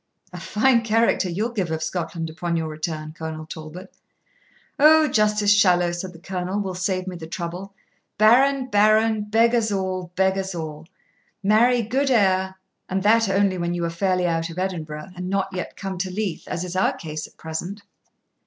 'A 0.33 0.39
fine 0.39 0.81
character 0.83 1.29
you'll 1.29 1.51
give 1.51 1.69
of 1.69 1.83
Scotland 1.83 2.27
upon 2.27 2.55
your 2.57 2.67
return, 2.67 3.13
Colonel 3.13 3.45
Talbot.' 3.45 3.93
'O, 4.79 5.07
Justice 5.07 5.55
Shallow,' 5.55 5.91
said 5.91 6.11
the 6.11 6.17
Colonel, 6.17 6.59
'will 6.59 6.73
save 6.73 7.05
me 7.05 7.15
the 7.17 7.27
trouble 7.27 7.75
"Barren, 8.17 8.67
barren, 8.71 9.21
beggars 9.25 9.71
all, 9.71 10.11
beggars 10.15 10.55
all. 10.55 10.87
Marry, 11.43 11.83
good 11.83 12.09
air," 12.09 12.55
and 12.89 13.03
that 13.03 13.29
only 13.29 13.59
when 13.59 13.75
you 13.75 13.85
are 13.85 13.91
fairly 13.91 14.25
out 14.25 14.49
of 14.49 14.57
Edinburgh, 14.57 15.11
and 15.15 15.29
not 15.29 15.49
yet 15.53 15.77
come 15.77 15.99
to 15.99 16.09
Leith, 16.09 16.47
as 16.47 16.63
is 16.63 16.75
our 16.75 16.93
case 16.97 17.27
at 17.27 17.37
present.' 17.37 17.83